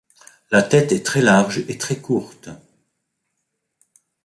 La 0.49 0.63
tête 0.63 0.91
est 0.93 1.05
très 1.05 1.21
large 1.21 1.63
et 1.67 1.77
très 1.77 2.01
courte. 2.01 2.49